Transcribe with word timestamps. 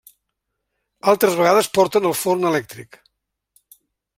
Altres 1.13 1.37
vegades 1.41 1.69
porten 1.75 2.09
el 2.13 2.17
forn 2.23 2.49
elèctric. 2.53 2.99